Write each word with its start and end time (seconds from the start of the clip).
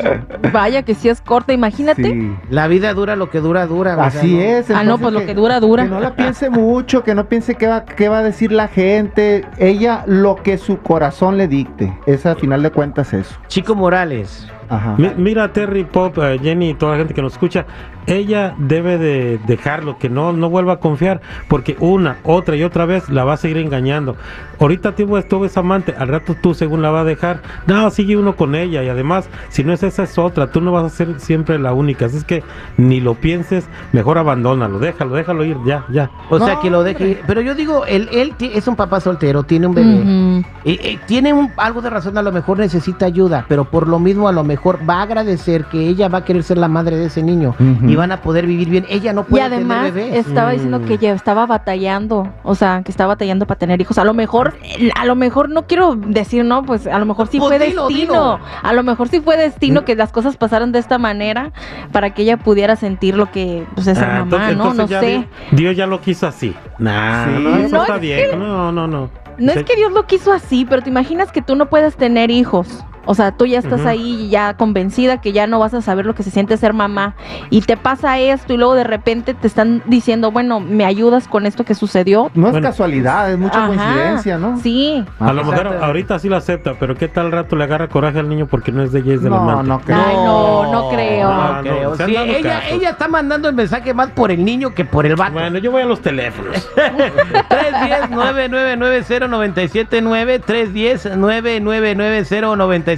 Vaya 0.52 0.82
que 0.82 0.94
sí 0.94 1.08
es 1.08 1.20
corta, 1.20 1.52
imagínate. 1.52 2.02
Sí. 2.02 2.36
La 2.50 2.66
vida 2.66 2.92
dura 2.92 3.14
lo 3.14 3.30
que 3.30 3.40
dura, 3.40 3.66
dura. 3.66 3.92
o 3.94 3.96
sea, 3.96 4.06
Así 4.20 4.34
¿no? 4.34 4.42
es. 4.42 4.70
Ah, 4.70 4.82
no, 4.82 4.98
pues 4.98 5.12
lo 5.12 5.24
que 5.24 5.32
dura, 5.34 5.60
dura. 5.60 5.84
Que 5.84 5.90
no 5.90 6.00
la 6.00 6.16
piense 6.16 6.50
mucho, 6.50 7.04
que 7.04 7.14
no 7.14 7.28
piense 7.28 7.54
qué 7.54 7.68
va, 7.68 7.84
qué 7.84 8.08
va 8.08 8.18
a 8.18 8.22
decir 8.22 8.50
la 8.50 8.66
gente. 8.68 9.44
Ella, 9.58 10.02
lo 10.06 10.36
que 10.36 10.58
su 10.58 10.78
corazón 10.78 11.36
le 11.38 11.46
dicte. 11.46 11.96
Es 12.06 12.26
al 12.26 12.36
final 12.36 12.62
de 12.62 12.70
cuentas 12.70 13.12
eso. 13.12 13.36
Chico 13.46 13.76
Morales. 13.76 14.48
Ajá. 14.68 14.96
Mira, 15.16 15.52
Terry, 15.52 15.84
Pop, 15.84 16.18
eh, 16.18 16.38
Jenny 16.42 16.70
y 16.70 16.74
toda 16.74 16.92
la 16.92 16.98
gente 16.98 17.14
que 17.14 17.22
nos 17.22 17.32
escucha, 17.34 17.66
ella 18.06 18.54
debe 18.58 18.98
de 18.98 19.38
dejarlo, 19.46 19.98
que 19.98 20.08
no, 20.08 20.32
no 20.32 20.48
vuelva 20.48 20.74
a 20.74 20.76
confiar, 20.80 21.20
porque 21.48 21.76
una, 21.80 22.18
otra 22.22 22.54
y 22.56 22.62
otra 22.62 22.86
vez 22.86 23.08
la 23.08 23.24
va 23.24 23.32
a 23.34 23.36
seguir 23.36 23.58
engañando. 23.58 24.16
Ahorita 24.60 24.92
tú, 24.94 25.06
tú 25.28 25.40
ves 25.40 25.56
amante, 25.56 25.94
al 25.98 26.08
rato 26.08 26.36
tú 26.40 26.54
según 26.54 26.82
la 26.82 26.90
va 26.90 27.00
a 27.00 27.04
dejar, 27.04 27.40
no, 27.66 27.90
sigue 27.90 28.16
uno 28.16 28.36
con 28.36 28.54
ella 28.54 28.82
y 28.84 28.88
además, 28.88 29.28
si 29.48 29.64
no 29.64 29.72
es 29.72 29.82
esa 29.82 30.04
es 30.04 30.16
otra, 30.18 30.52
tú 30.52 30.60
no 30.60 30.70
vas 30.72 30.84
a 30.84 30.88
ser 30.88 31.18
siempre 31.20 31.58
la 31.58 31.72
única, 31.72 32.06
así 32.06 32.16
es 32.18 32.24
que 32.24 32.44
ni 32.76 33.00
lo 33.00 33.14
pienses, 33.14 33.68
mejor 33.92 34.18
abandónalo, 34.18 34.78
déjalo, 34.78 35.14
déjalo 35.14 35.44
ir, 35.44 35.56
ya, 35.66 35.84
ya. 35.90 36.10
O 36.30 36.38
sea, 36.38 36.54
No, 36.54 36.60
que 36.60 36.70
lo 36.70 36.82
deje 36.84 37.08
ir. 37.08 37.20
Pero 37.26 37.40
yo 37.40 37.54
digo, 37.56 37.84
él, 37.86 38.08
él 38.12 38.34
es 38.40 38.68
un 38.68 38.76
papá 38.76 39.00
soltero, 39.00 39.42
tiene 39.42 39.66
un 39.66 39.74
bebé. 39.74 40.44
Eh, 40.64 40.78
eh, 40.82 40.98
tiene 41.06 41.32
un- 41.32 41.50
algo 41.56 41.80
de 41.82 41.90
razón, 41.90 42.16
a 42.18 42.22
lo 42.22 42.30
mejor 42.32 42.58
necesita 42.58 43.04
ayuda, 43.06 43.44
pero 43.48 43.64
por 43.64 43.88
lo 43.88 43.98
mismo 43.98 44.28
a 44.28 44.32
lo 44.32 44.44
mejor 44.44 44.55
va 44.58 44.96
a 45.00 45.02
agradecer 45.02 45.64
que 45.66 45.88
ella 45.88 46.08
va 46.08 46.18
a 46.18 46.24
querer 46.24 46.42
ser 46.42 46.58
la 46.58 46.68
madre 46.68 46.96
de 46.96 47.06
ese 47.06 47.22
niño 47.22 47.54
y 47.82 47.96
van 47.96 48.12
a 48.12 48.20
poder 48.22 48.46
vivir 48.46 48.68
bien. 48.68 48.86
Ella 48.88 49.12
no 49.12 49.22
Y 49.22 49.24
puede 49.24 49.44
además 49.44 49.86
tener 49.86 49.92
bebés. 50.10 50.26
estaba 50.26 50.52
diciendo 50.52 50.82
que 50.82 50.98
ya 50.98 51.12
estaba 51.12 51.46
batallando, 51.46 52.32
o 52.42 52.54
sea, 52.54 52.82
que 52.84 52.90
estaba 52.90 53.08
batallando 53.14 53.46
para 53.46 53.58
tener 53.58 53.80
hijos. 53.80 53.98
A 53.98 54.04
lo 54.04 54.14
mejor, 54.14 54.54
a 54.96 55.04
lo 55.04 55.14
mejor 55.16 55.50
no 55.50 55.66
quiero 55.66 55.94
decir, 55.96 56.44
no, 56.44 56.64
pues 56.64 56.86
a 56.86 56.98
lo 56.98 57.06
mejor 57.06 57.28
sí 57.28 57.38
Pues 57.38 57.56
fue 57.56 57.66
dilo, 57.66 57.88
destino. 57.88 58.12
dilo. 58.12 58.40
A 58.62 58.72
lo 58.72 58.82
mejor 58.82 59.08
sí 59.08 59.20
fue 59.20 59.36
destino 59.36 59.82
Mm. 59.82 59.84
que 59.84 59.94
las 59.96 60.12
cosas 60.12 60.36
pasaran 60.36 60.72
de 60.72 60.78
esta 60.78 60.98
manera 60.98 61.52
para 61.92 62.10
que 62.14 62.22
ella 62.22 62.36
pudiera 62.36 62.76
sentir 62.76 63.16
lo 63.16 63.30
que 63.30 63.66
pues 63.74 63.86
es 63.86 63.98
ser 63.98 64.08
Ah, 64.08 64.24
mamá, 64.24 64.50
entonces- 64.50 64.56
¿no? 64.56 64.70
entonces 64.70 64.96
No 64.96 65.00
sé. 65.00 65.06
Dios, 65.08 65.26
Dios 65.52 65.76
ya 65.76 65.86
lo 65.86 66.00
quiso 66.00 66.26
así. 66.26 66.54
Nah, 66.78 67.24
Sí. 67.24 67.30
no, 67.42 67.56
eso 67.56 67.76
No, 67.76 67.82
está 67.82 67.94
es 67.96 68.00
bien, 68.00 68.38
no, 68.38 68.72
no, 68.72 68.86
no. 68.86 69.10
No 69.38 69.52
Sí. 69.52 69.58
es 69.58 69.64
que 69.66 69.76
Dios 69.76 69.92
lo 69.92 70.06
quiso 70.06 70.32
así, 70.32 70.64
pero 70.64 70.80
te 70.82 70.88
imaginas 70.88 71.30
que 71.30 71.42
tú 71.42 71.56
no 71.56 71.66
puedes 71.66 71.96
tener 71.96 72.30
hijos. 72.30 72.84
O 73.06 73.14
sea, 73.14 73.32
tú 73.32 73.46
ya 73.46 73.58
estás 73.60 73.80
Ujú. 73.80 73.88
ahí 73.88 74.28
ya 74.28 74.54
convencida 74.54 75.20
que 75.20 75.32
ya 75.32 75.46
no 75.46 75.58
vas 75.58 75.72
a 75.74 75.80
saber 75.80 76.04
lo 76.06 76.14
que 76.14 76.22
se 76.22 76.30
siente 76.30 76.56
ser 76.56 76.72
mamá 76.74 77.14
y 77.50 77.62
te 77.62 77.76
pasa 77.76 78.18
esto 78.18 78.52
y 78.52 78.56
luego 78.56 78.74
de 78.74 78.84
repente 78.84 79.34
te 79.34 79.46
están 79.46 79.82
diciendo, 79.86 80.30
bueno, 80.32 80.60
¿me 80.60 80.84
ayudas 80.84 81.28
con 81.28 81.46
esto 81.46 81.64
que 81.64 81.74
sucedió? 81.74 82.30
No 82.34 82.46
es 82.48 82.52
Bueno. 82.52 82.68
casualidad, 82.68 83.30
es 83.32 83.38
mucha 83.38 83.58
Ajá, 83.58 83.66
coincidencia, 83.68 84.38
¿no? 84.38 84.58
Sí. 84.58 85.04
A 85.20 85.32
lo 85.32 85.44
mejor 85.44 85.66
ahorita 85.68 86.18
sí 86.18 86.28
lo 86.28 86.36
acepta, 86.36 86.74
pero 86.78 86.94
¿qué 86.96 87.08
tal 87.08 87.30
rato 87.32 87.56
le 87.56 87.64
agarra 87.64 87.88
coraje 87.88 88.18
al 88.18 88.28
niño 88.28 88.46
porque 88.46 88.72
no 88.72 88.82
es 88.82 88.92
de 88.92 89.00
ella, 89.00 89.14
es 89.14 89.22
de 89.22 89.30
la 89.30 89.36
No, 89.36 89.42
amante? 89.50 89.68
no 89.68 89.80
creo. 89.80 89.98
Ay, 90.04 90.16
no, 90.16 90.72
no 90.72 90.88
creo. 90.88 91.28
No, 91.28 91.42
Ah, 91.42 91.52
no, 91.56 91.62
creo. 91.62 91.96
Sí, 91.96 92.12
dado 92.14 92.26
ella, 92.26 92.62
ella 92.70 92.90
está 92.90 93.08
mandando 93.08 93.48
el 93.48 93.54
mensaje 93.54 93.94
más 93.94 94.10
por 94.10 94.30
el 94.32 94.44
niño 94.44 94.74
que 94.74 94.84
por 94.84 95.06
el 95.06 95.16
vato. 95.16 95.32
Bueno, 95.32 95.58
yo 95.58 95.70
voy 95.70 95.82
a 95.82 95.86
los 95.86 96.00
teléfonos. 96.00 96.68
310-999-0979, 97.50 100.40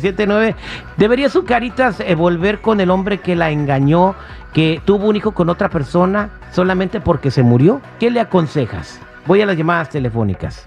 310-999-0979. 0.01 0.55
¿Debería 0.97 1.29
su 1.29 1.45
caritas 1.45 2.01
eh, 2.01 2.15
volver 2.15 2.61
con 2.61 2.81
el 2.81 2.91
hombre 2.91 3.19
que 3.19 3.37
la 3.37 3.51
engañó, 3.51 4.15
que 4.53 4.81
tuvo 4.85 5.09
un 5.09 5.17
hijo 5.17 5.33
con 5.33 5.49
otra 5.49 5.69
persona 5.69 6.31
solamente 6.53 7.01
porque 7.01 7.31
se 7.31 7.43
murió? 7.43 7.81
¿Qué 8.01 8.11
le 8.11 8.21
aconsejas? 8.21 9.01
Voy 9.27 9.43
a 9.43 9.47
las 9.47 9.57
llamadas 9.57 9.91
telefónicas. 9.91 10.65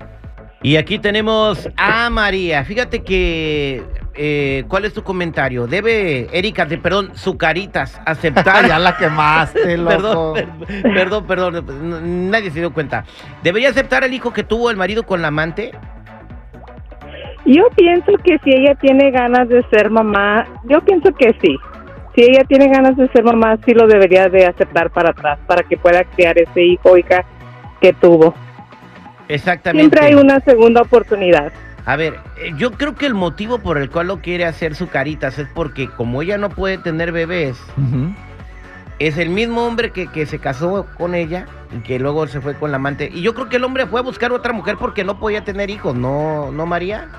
Y 0.63 0.75
aquí 0.75 0.99
tenemos 0.99 1.67
a 1.75 2.07
María. 2.11 2.63
Fíjate 2.63 3.01
que, 3.01 3.83
eh, 4.13 4.63
¿cuál 4.67 4.85
es 4.85 4.93
tu 4.93 5.01
comentario? 5.01 5.65
¿Debe, 5.65 6.29
Erika, 6.37 6.65
de- 6.65 6.77
perdón, 6.77 7.09
su 7.15 7.35
caritas 7.35 7.99
aceptar? 8.05 8.67
ya 8.67 8.77
la 8.77 8.95
quemaste, 8.95 9.75
loco. 9.79 10.33
Perdón, 10.35 11.25
per- 11.25 11.37
perdón, 11.37 11.65
perdón, 11.65 12.29
nadie 12.29 12.51
se 12.51 12.59
dio 12.59 12.71
cuenta. 12.71 13.05
¿Debería 13.41 13.69
aceptar 13.69 14.03
el 14.03 14.13
hijo 14.13 14.31
que 14.33 14.43
tuvo 14.43 14.69
el 14.69 14.77
marido 14.77 15.01
con 15.01 15.23
la 15.23 15.29
amante? 15.29 15.71
Yo 17.51 17.67
pienso 17.75 18.13
que 18.23 18.39
si 18.45 18.49
ella 18.49 18.75
tiene 18.75 19.11
ganas 19.11 19.49
de 19.49 19.61
ser 19.69 19.89
mamá, 19.89 20.47
yo 20.63 20.79
pienso 20.81 21.13
que 21.13 21.35
sí. 21.41 21.57
Si 22.15 22.21
ella 22.21 22.45
tiene 22.47 22.69
ganas 22.69 22.95
de 22.95 23.09
ser 23.09 23.25
mamá, 23.25 23.57
sí 23.65 23.73
lo 23.73 23.87
debería 23.87 24.29
de 24.29 24.45
aceptar 24.45 24.89
para 24.89 25.09
atrás, 25.09 25.37
para 25.47 25.63
que 25.63 25.75
pueda 25.75 26.05
criar 26.05 26.37
ese 26.37 26.63
hijo 26.63 26.97
hija 26.97 27.25
que 27.81 27.91
tuvo. 27.91 28.33
Exactamente. 29.27 29.97
Siempre 29.97 30.05
hay 30.05 30.13
una 30.13 30.39
segunda 30.39 30.81
oportunidad. 30.81 31.51
A 31.85 31.97
ver, 31.97 32.19
eh, 32.41 32.53
yo 32.55 32.71
creo 32.71 32.95
que 32.95 33.05
el 33.05 33.15
motivo 33.15 33.59
por 33.59 33.77
el 33.77 33.89
cual 33.89 34.07
lo 34.07 34.21
quiere 34.21 34.45
hacer 34.45 34.73
su 34.73 34.87
caritas 34.87 35.37
es 35.37 35.47
porque 35.53 35.89
como 35.89 36.21
ella 36.21 36.37
no 36.37 36.51
puede 36.51 36.77
tener 36.77 37.11
bebés, 37.11 37.61
es 38.99 39.17
el 39.17 39.29
mismo 39.29 39.65
hombre 39.65 39.91
que, 39.91 40.07
que 40.07 40.25
se 40.25 40.39
casó 40.39 40.85
con 40.97 41.15
ella 41.15 41.47
y 41.75 41.81
que 41.81 41.99
luego 41.99 42.27
se 42.27 42.39
fue 42.39 42.55
con 42.55 42.71
la 42.71 42.77
amante. 42.77 43.09
Y 43.11 43.21
yo 43.21 43.33
creo 43.33 43.49
que 43.49 43.57
el 43.57 43.65
hombre 43.65 43.87
fue 43.87 43.99
a 43.99 44.03
buscar 44.03 44.31
otra 44.31 44.53
mujer 44.53 44.77
porque 44.79 45.03
no 45.03 45.19
podía 45.19 45.43
tener 45.43 45.69
hijos, 45.69 45.95
¿no, 45.95 46.51
no 46.51 46.65
María? 46.65 47.09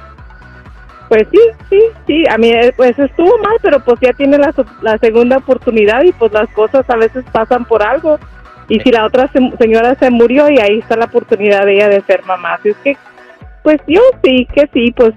Pues 1.12 1.28
sí, 1.30 1.38
sí, 1.68 1.80
sí, 2.06 2.24
a 2.30 2.38
mí 2.38 2.48
eh, 2.48 2.72
pues 2.74 2.98
estuvo 2.98 3.36
mal, 3.42 3.56
pero 3.60 3.80
pues 3.84 4.00
ya 4.00 4.14
tiene 4.14 4.38
la, 4.38 4.50
la 4.80 4.96
segunda 4.96 5.36
oportunidad 5.36 6.02
y 6.04 6.12
pues 6.12 6.32
las 6.32 6.48
cosas 6.54 6.88
a 6.88 6.96
veces 6.96 7.22
pasan 7.32 7.66
por 7.66 7.82
algo. 7.82 8.18
Y 8.70 8.80
si 8.80 8.90
la 8.90 9.04
otra 9.04 9.28
se- 9.30 9.52
señora 9.58 9.94
se 9.96 10.08
murió 10.10 10.48
y 10.48 10.58
ahí 10.58 10.78
está 10.78 10.96
la 10.96 11.04
oportunidad 11.04 11.66
de 11.66 11.74
ella 11.74 11.88
de 11.90 12.00
ser 12.06 12.24
mamá. 12.24 12.54
Así 12.54 12.70
es 12.70 12.76
que, 12.78 12.96
pues 13.62 13.76
yo 13.86 14.00
sí, 14.24 14.48
que 14.54 14.66
sí, 14.72 14.90
pues 14.96 15.12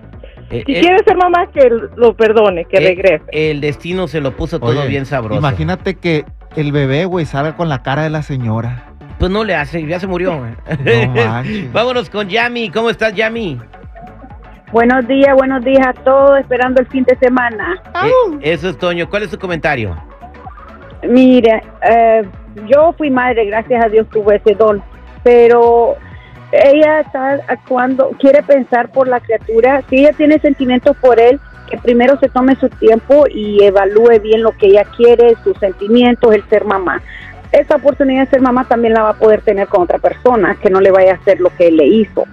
Eh, 0.49 0.63
si 0.65 0.75
eh, 0.75 0.81
quiere 0.81 0.97
ser 1.05 1.15
mamá, 1.15 1.47
que 1.53 1.69
lo 1.95 2.13
perdone, 2.13 2.65
que 2.65 2.75
eh, 2.75 2.87
regrese. 2.89 3.23
El 3.31 3.61
destino 3.61 4.09
se 4.09 4.19
lo 4.19 4.35
puso 4.35 4.59
todo 4.59 4.71
Oye, 4.71 4.89
bien 4.89 5.05
sabroso. 5.05 5.39
Imagínate 5.39 5.95
que 5.95 6.25
el 6.57 6.73
bebé, 6.73 7.05
güey, 7.05 7.25
salga 7.25 7.55
con 7.55 7.69
la 7.69 7.83
cara 7.83 8.03
de 8.03 8.09
la 8.09 8.21
señora. 8.21 8.91
Pues 9.17 9.31
no 9.31 9.45
le 9.45 9.55
hace, 9.55 9.85
ya 9.87 9.97
se 10.01 10.07
murió. 10.07 10.35
No. 10.35 11.43
Vámonos 11.71 12.09
con 12.09 12.27
Yami. 12.27 12.69
¿Cómo 12.69 12.89
estás, 12.89 13.13
Yami? 13.15 13.61
Buenos 14.71 15.07
días, 15.07 15.33
buenos 15.35 15.63
días 15.63 15.85
a 15.87 15.93
todos, 15.93 16.39
esperando 16.39 16.81
el 16.81 16.87
fin 16.87 17.03
de 17.03 17.15
semana. 17.17 17.81
Eh, 18.03 18.53
eso 18.53 18.69
es 18.69 18.77
Toño. 18.77 19.09
¿Cuál 19.09 19.23
es 19.23 19.29
tu 19.29 19.37
comentario? 19.37 19.95
Mire, 21.07 21.61
eh, 21.87 22.23
yo 22.67 22.93
fui 22.97 23.09
madre, 23.09 23.45
gracias 23.45 23.83
a 23.83 23.89
Dios 23.89 24.07
tuve 24.09 24.37
ese 24.37 24.55
don, 24.55 24.81
pero 25.23 25.95
ella 26.51 27.01
está 27.01 27.39
actuando, 27.47 28.11
quiere 28.19 28.41
pensar 28.41 28.91
por 28.91 29.07
la 29.07 29.19
criatura, 29.19 29.83
si 29.89 29.97
ella 29.97 30.13
tiene 30.13 30.39
sentimientos 30.39 30.95
por 30.97 31.19
él, 31.19 31.39
que 31.69 31.77
primero 31.77 32.17
se 32.19 32.29
tome 32.29 32.55
su 32.55 32.69
tiempo 32.69 33.25
y 33.29 33.63
evalúe 33.63 34.19
bien 34.21 34.41
lo 34.41 34.51
que 34.51 34.67
ella 34.67 34.85
quiere, 34.95 35.35
sus 35.43 35.57
sentimientos, 35.59 36.33
el 36.33 36.43
ser 36.49 36.65
mamá. 36.65 37.01
Esa 37.51 37.75
oportunidad 37.75 38.25
de 38.25 38.29
ser 38.31 38.41
mamá 38.41 38.67
también 38.67 38.93
la 38.93 39.03
va 39.03 39.09
a 39.09 39.17
poder 39.17 39.41
tener 39.41 39.67
con 39.67 39.83
otra 39.83 39.99
persona, 39.99 40.55
que 40.55 40.69
no 40.69 40.81
le 40.81 40.91
vaya 40.91 41.13
a 41.13 41.15
hacer 41.15 41.39
lo 41.39 41.49
que 41.55 41.67
él 41.67 41.77
le 41.77 41.85
hizo. 41.85 42.25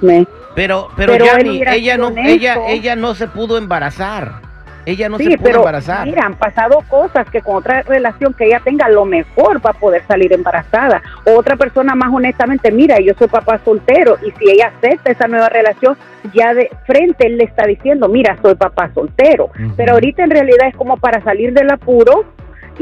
¿Me? 0.00 0.26
Pero, 0.54 0.88
pero, 0.96 1.12
Pero 1.12 1.24
hubiera 1.24 1.74
ella 1.74 1.96
no, 1.96 2.12
ella, 2.16 2.58
ella 2.68 2.96
no 2.96 3.14
se 3.14 3.28
pudo 3.28 3.58
embarazar. 3.58 4.52
Ella 4.84 5.08
no 5.08 5.16
sí, 5.16 5.24
se 5.24 5.30
pudo 5.38 5.44
pero 5.44 5.58
embarazar. 5.58 6.06
mira, 6.06 6.26
han 6.26 6.34
pasado 6.34 6.82
cosas 6.88 7.30
que 7.30 7.40
con 7.40 7.56
otra 7.56 7.82
relación 7.82 8.34
que 8.34 8.46
ella 8.46 8.60
tenga, 8.64 8.88
lo 8.88 9.04
mejor 9.04 9.64
va 9.64 9.70
a 9.70 9.74
poder 9.74 10.04
salir 10.08 10.32
embarazada. 10.32 11.00
Otra 11.24 11.56
persona 11.56 11.94
más 11.94 12.12
honestamente, 12.12 12.72
mira, 12.72 12.98
yo 13.00 13.14
soy 13.16 13.28
papá 13.28 13.60
soltero 13.64 14.16
y 14.26 14.32
si 14.32 14.50
ella 14.50 14.72
acepta 14.76 15.12
esa 15.12 15.28
nueva 15.28 15.48
relación, 15.48 15.96
ya 16.34 16.52
de 16.54 16.68
frente 16.84 17.26
él 17.26 17.38
le 17.38 17.44
está 17.44 17.64
diciendo, 17.64 18.08
mira, 18.08 18.36
soy 18.42 18.56
papá 18.56 18.90
soltero. 18.92 19.50
Pero 19.76 19.92
ahorita 19.92 20.24
en 20.24 20.30
realidad 20.30 20.66
es 20.68 20.74
como 20.74 20.96
para 20.96 21.22
salir 21.22 21.52
del 21.52 21.70
apuro 21.70 22.24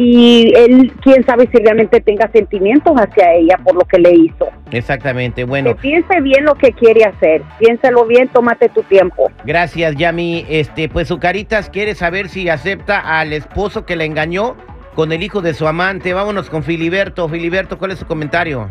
y 0.02 0.50
él, 0.56 0.91
quién 1.02 1.23
sabe 1.26 1.47
si 1.52 1.62
realmente 1.62 2.00
tenga 2.00 2.26
sentimientos 2.32 2.94
hacia 2.97 3.35
ella 3.35 3.58
por 3.62 3.75
lo 3.75 3.82
que 3.82 3.99
le 3.99 4.12
hizo. 4.12 4.47
Exactamente. 4.70 5.43
Que 5.43 5.44
Bueno, 5.44 5.76
piense 5.76 6.20
bien 6.23 6.44
lo 6.47 6.55
que 6.55 6.73
quiere 6.73 7.05
hacer, 7.05 7.43
piénsalo 7.58 8.06
bien, 8.06 8.29
tómate 8.29 8.70
tu 8.70 8.82
tiempo. 8.85 9.31
gracias, 9.44 9.94
Yami. 9.97 10.47
Este, 10.49 10.88
pues 10.88 11.08
su 11.08 11.19
caritas 11.19 11.69
quiere 11.69 11.94
saber 11.94 12.29
si 12.29 12.49
acepta 12.49 12.99
al 13.20 13.35
esposo 13.35 13.85
que 13.85 13.94
la 13.97 14.05
engañó 14.05 14.56
con 14.94 15.12
el 15.12 15.23
hijo 15.23 15.43
de 15.43 15.52
su 15.52 15.67
amante. 15.69 16.14
Vámonos 16.14 16.49
con 16.49 16.62
Filiberto. 16.62 17.29
Filiberto, 17.29 17.76
¿cuál 17.79 17.91
es 17.91 17.99
su 17.99 18.06
comentario? 18.06 18.69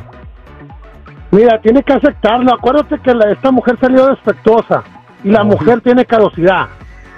Mira, 1.31 1.61
tiene 1.61 1.83
que 1.83 1.93
aceptarlo. 1.93 2.51
Acuérdate 2.55 2.97
que 3.03 3.13
la- 3.13 3.31
esta 3.31 3.51
mujer 3.51 3.75
salió 3.79 4.07
defectuosa 4.07 4.83
y 5.23 5.29
la 5.29 5.43
mujer 5.43 5.79
tiene 5.81 6.03
carosidad. 6.05 6.67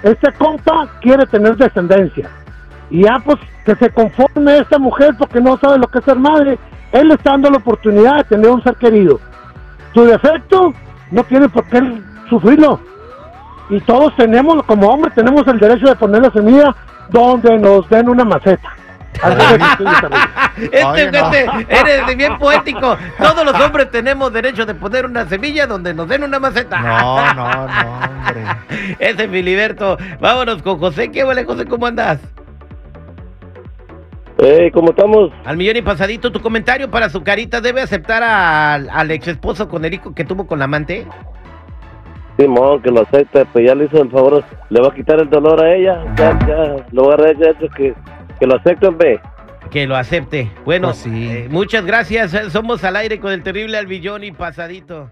Este 0.02 0.30
compa 0.32 0.86
quiere 1.00 1.24
tener 1.26 1.56
descendencia. 1.56 2.28
Y 2.92 3.04
ya, 3.04 3.18
pues, 3.24 3.38
que 3.64 3.74
se 3.76 3.88
conforme 3.88 4.58
esta 4.58 4.78
mujer 4.78 5.14
porque 5.18 5.40
no 5.40 5.56
sabe 5.56 5.78
lo 5.78 5.88
que 5.88 5.98
es 6.00 6.04
ser 6.04 6.18
madre. 6.18 6.58
Él 6.92 7.08
le 7.08 7.14
está 7.14 7.30
dando 7.30 7.48
la 7.48 7.56
oportunidad 7.56 8.18
de 8.18 8.24
tener 8.24 8.50
un 8.50 8.62
ser 8.62 8.76
querido. 8.76 9.18
Su 9.94 10.04
defecto 10.04 10.74
no 11.10 11.24
tiene 11.24 11.48
por 11.48 11.64
qué 11.64 11.80
sufrirlo. 12.28 12.80
Y 13.70 13.80
todos 13.80 14.14
tenemos, 14.16 14.62
como 14.64 14.88
hombres, 14.88 15.14
tenemos 15.14 15.46
el 15.46 15.58
derecho 15.58 15.86
de 15.86 15.96
poner 15.96 16.20
la 16.20 16.30
semilla 16.32 16.76
donde 17.08 17.58
nos 17.58 17.88
den 17.88 18.10
una 18.10 18.24
maceta. 18.24 18.68
Este, 20.54 20.84
Oye, 20.84 21.10
no. 21.10 21.32
este, 21.32 21.66
eres 21.70 22.16
bien 22.16 22.36
poético. 22.38 22.98
Todos 23.18 23.44
los 23.44 23.58
hombres 23.58 23.90
tenemos 23.90 24.30
derecho 24.32 24.66
de 24.66 24.74
poner 24.74 25.06
una 25.06 25.26
semilla 25.26 25.66
donde 25.66 25.94
nos 25.94 26.06
den 26.08 26.24
una 26.24 26.38
maceta. 26.38 26.78
No, 26.78 27.34
no, 27.34 27.66
no, 27.66 27.98
hombre. 28.00 28.44
Ese 28.98 29.28
Filiberto. 29.28 29.96
Vámonos 30.20 30.62
con 30.62 30.78
José. 30.78 31.10
¿Qué 31.10 31.24
vale, 31.24 31.44
José? 31.44 31.64
¿Cómo 31.64 31.86
andas? 31.86 32.20
Hey, 34.44 34.72
¿cómo 34.72 34.90
estamos? 34.90 35.30
Al 35.44 35.56
millón 35.56 35.76
y 35.76 35.82
pasadito, 35.82 36.32
tu 36.32 36.40
comentario 36.40 36.90
para 36.90 37.08
su 37.08 37.22
carita. 37.22 37.60
¿Debe 37.60 37.80
aceptar 37.80 38.24
al, 38.24 38.90
al 38.90 39.10
ex 39.12 39.28
esposo 39.28 39.68
con 39.68 39.84
el 39.84 39.94
hijo 39.94 40.14
que 40.16 40.24
tuvo 40.24 40.48
con 40.48 40.58
la 40.58 40.64
amante? 40.64 41.06
Simón, 42.36 42.82
que 42.82 42.90
lo 42.90 43.02
acepte, 43.02 43.44
pues 43.52 43.66
ya 43.66 43.74
le 43.76 43.84
hizo 43.84 44.02
el 44.02 44.10
favor, 44.10 44.42
le 44.68 44.80
va 44.80 44.88
a 44.88 44.94
quitar 44.94 45.20
el 45.20 45.30
dolor 45.30 45.62
a 45.62 45.72
ella, 45.76 46.02
ya, 46.16 46.36
ya, 46.48 46.86
lo 46.90 47.04
va 47.04 47.14
a 47.14 47.32
ya 47.34 47.50
hecho 47.50 47.68
que, 47.76 47.94
que 48.40 48.46
lo 48.46 48.56
acepten, 48.56 48.98
ve. 48.98 49.20
Que 49.70 49.86
lo 49.86 49.94
acepte. 49.94 50.50
Bueno, 50.64 50.88
Pues 50.88 50.98
sí. 50.98 51.28
eh, 51.30 51.46
muchas 51.48 51.86
gracias. 51.86 52.32
Somos 52.52 52.82
al 52.82 52.96
aire 52.96 53.20
con 53.20 53.32
el 53.32 53.44
terrible 53.44 53.78
al 53.78 53.86
millón 53.86 54.24
y 54.24 54.32
pasadito. 54.32 55.10